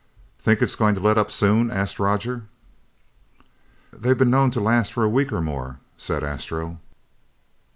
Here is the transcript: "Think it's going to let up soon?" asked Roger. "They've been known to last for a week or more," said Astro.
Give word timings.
"Think 0.39 0.63
it's 0.63 0.73
going 0.75 0.95
to 0.95 0.99
let 0.99 1.19
up 1.19 1.29
soon?" 1.29 1.69
asked 1.69 1.99
Roger. 1.99 2.45
"They've 3.93 4.17
been 4.17 4.31
known 4.31 4.49
to 4.49 4.59
last 4.59 4.91
for 4.93 5.03
a 5.03 5.07
week 5.07 5.31
or 5.31 5.41
more," 5.41 5.77
said 5.95 6.23
Astro. 6.23 6.79